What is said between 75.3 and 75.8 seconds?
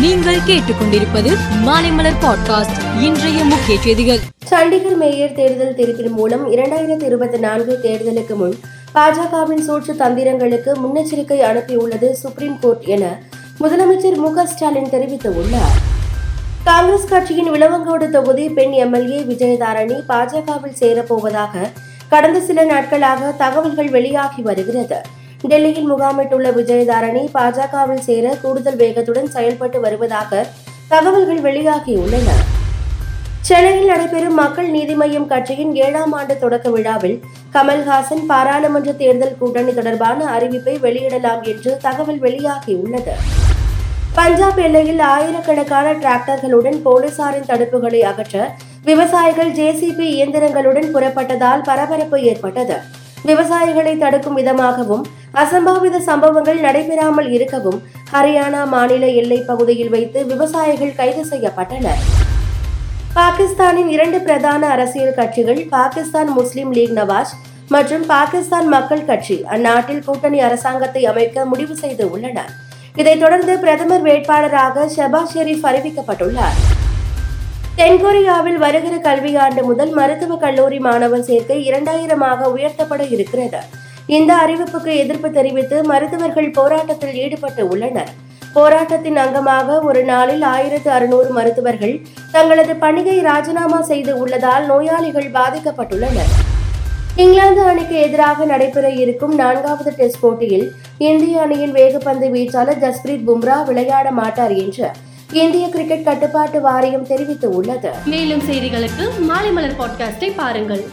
Sharif